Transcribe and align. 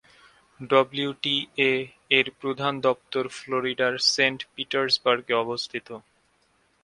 ডব্লিউটিএ-এর 0.69 2.27
প্রধান 2.39 2.73
দপ্তর 2.87 3.23
ফ্লোরিডার 3.37 3.93
সেন্ট 4.07 4.39
পিটার্সবার্গে 4.53 5.33
অবস্থিত। 5.43 5.87